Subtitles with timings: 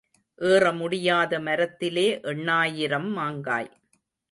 [0.41, 3.71] ஏற முடியாத மரத்திலே எண்ணாயிரம் மாங்காய்.